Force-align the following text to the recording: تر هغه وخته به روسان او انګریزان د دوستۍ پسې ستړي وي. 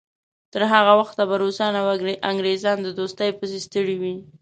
تر 0.53 0.61
هغه 0.73 0.93
وخته 1.01 1.21
به 1.29 1.35
روسان 1.43 1.73
او 1.81 1.85
انګریزان 2.31 2.77
د 2.83 2.87
دوستۍ 2.97 3.29
پسې 3.39 3.57
ستړي 3.65 3.95
وي. 4.01 4.15